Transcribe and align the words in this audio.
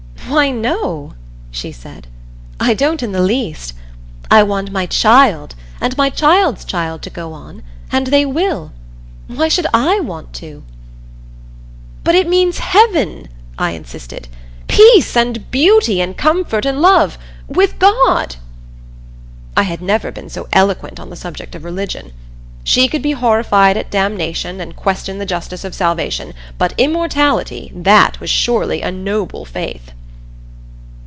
"Why, 0.27 0.49
no," 0.49 1.11
she 1.49 1.73
said. 1.73 2.07
"I 2.57 2.73
don't 2.73 3.03
in 3.03 3.11
the 3.11 3.21
least. 3.21 3.73
I 4.29 4.43
want 4.43 4.71
my 4.71 4.85
child 4.85 5.55
and 5.81 5.97
my 5.97 6.09
child's 6.09 6.63
child 6.63 7.01
to 7.01 7.09
go 7.09 7.33
on 7.33 7.63
and 7.91 8.07
they 8.07 8.25
will. 8.25 8.71
Why 9.27 9.49
should 9.49 9.67
I 9.73 9.99
want 9.99 10.31
to?" 10.35 10.63
"But 12.05 12.15
it 12.15 12.29
means 12.29 12.59
Heaven!" 12.59 13.27
I 13.59 13.71
insisted. 13.71 14.29
"Peace 14.69 15.17
and 15.17 15.51
Beauty 15.51 15.99
and 15.99 16.15
Comfort 16.15 16.65
and 16.65 16.81
Love 16.81 17.17
with 17.49 17.77
God." 17.77 18.37
I 19.57 19.63
had 19.63 19.81
never 19.81 20.13
been 20.13 20.29
so 20.29 20.47
eloquent 20.53 20.97
on 20.97 21.09
the 21.09 21.17
subject 21.17 21.55
of 21.55 21.65
religion. 21.65 22.13
She 22.63 22.87
could 22.87 23.01
be 23.01 23.11
horrified 23.11 23.75
at 23.75 23.91
Damnation, 23.91 24.61
and 24.61 24.77
question 24.77 25.17
the 25.17 25.25
justice 25.25 25.65
of 25.65 25.75
Salvation, 25.75 26.33
but 26.57 26.73
Immortality 26.77 27.69
that 27.75 28.21
was 28.21 28.29
surely 28.29 28.81
a 28.81 28.91
noble 28.93 29.43
faith. 29.43 29.91